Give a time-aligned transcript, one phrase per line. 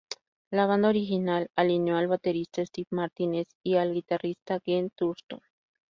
[0.49, 5.41] La banda original alineó al baterista Steve Martínez y al guitarrista Gene Thurston.